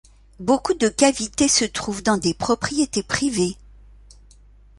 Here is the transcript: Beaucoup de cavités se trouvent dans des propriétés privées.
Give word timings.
Beaucoup 0.39 0.73
de 0.73 0.87
cavités 0.89 1.47
se 1.47 1.63
trouvent 1.63 2.01
dans 2.01 2.17
des 2.17 2.33
propriétés 2.33 3.03
privées. 3.03 3.55